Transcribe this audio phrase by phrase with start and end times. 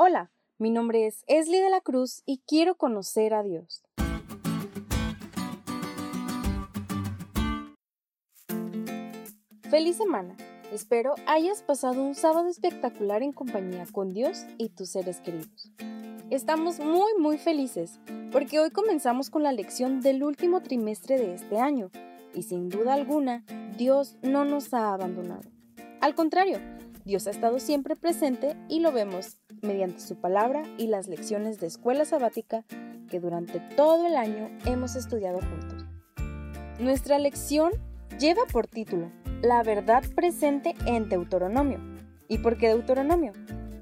[0.00, 3.82] Hola, mi nombre es Esli de la Cruz y quiero conocer a Dios.
[9.68, 10.36] Feliz semana.
[10.72, 15.72] Espero hayas pasado un sábado espectacular en compañía con Dios y tus seres queridos.
[16.30, 17.98] Estamos muy muy felices
[18.30, 21.90] porque hoy comenzamos con la lección del último trimestre de este año
[22.34, 23.44] y sin duda alguna
[23.76, 25.50] Dios no nos ha abandonado.
[26.00, 26.60] Al contrario,
[27.08, 31.66] Dios ha estado siempre presente y lo vemos mediante su palabra y las lecciones de
[31.66, 32.66] escuela sabática
[33.08, 35.86] que durante todo el año hemos estudiado juntos.
[36.78, 37.72] Nuestra lección
[38.20, 39.10] lleva por título
[39.40, 41.80] La verdad presente en Deuteronomio.
[42.28, 43.32] ¿Y por qué Deuteronomio?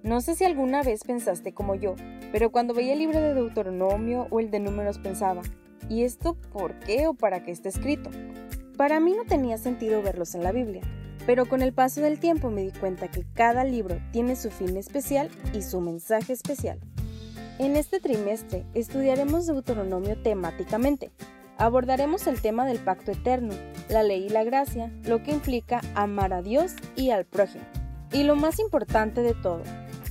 [0.04, 1.96] No sé si alguna vez pensaste como yo,
[2.30, 5.42] pero cuando veía el libro de Deuteronomio o el de números pensaba,
[5.88, 8.08] ¿y esto por qué o para qué está escrito?
[8.76, 10.82] Para mí no tenía sentido verlos en la Biblia,
[11.26, 14.76] pero con el paso del tiempo me di cuenta que cada libro tiene su fin
[14.76, 16.78] especial y su mensaje especial.
[17.58, 21.10] En este trimestre estudiaremos Deuteronomio temáticamente.
[21.58, 23.54] Abordaremos el tema del pacto eterno,
[23.88, 27.64] la ley y la gracia, lo que implica amar a Dios y al prójimo.
[28.12, 29.62] Y lo más importante de todo,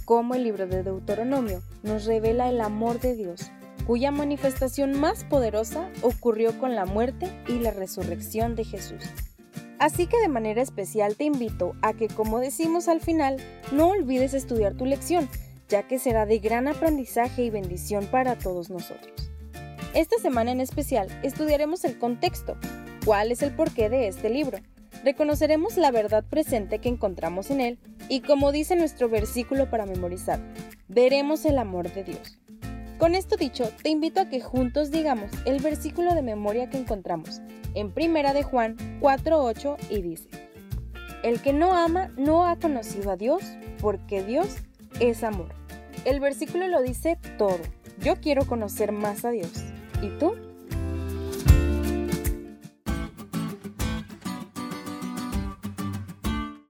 [0.05, 3.51] cómo el libro de Deuteronomio nos revela el amor de Dios,
[3.85, 9.03] cuya manifestación más poderosa ocurrió con la muerte y la resurrección de Jesús.
[9.79, 13.37] Así que de manera especial te invito a que, como decimos al final,
[13.71, 15.29] no olvides estudiar tu lección,
[15.67, 19.31] ya que será de gran aprendizaje y bendición para todos nosotros.
[19.93, 22.57] Esta semana en especial estudiaremos el contexto,
[23.05, 24.59] cuál es el porqué de este libro.
[25.03, 30.39] Reconoceremos la verdad presente que encontramos en él y como dice nuestro versículo para memorizar,
[30.87, 32.39] veremos el amor de Dios.
[32.97, 37.41] Con esto dicho, te invito a que juntos digamos el versículo de memoria que encontramos
[37.73, 40.29] en Primera de Juan 4:8 y dice:
[41.21, 43.43] El que no ama no ha conocido a Dios,
[43.81, 44.47] porque Dios
[45.01, 45.53] es amor.
[46.05, 47.59] El versículo lo dice todo.
[47.99, 49.51] Yo quiero conocer más a Dios.
[50.01, 50.33] ¿Y tú?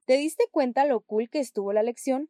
[0.05, 2.29] ¿Te diste cuenta lo cool que estuvo la lección?